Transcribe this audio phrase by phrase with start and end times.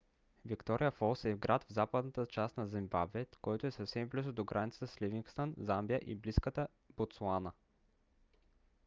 [0.45, 4.87] виктория фолс е град в западната част на зимбабве който е съвсем близо до границата
[4.87, 7.51] с ливингстън замбия и близката ботсуана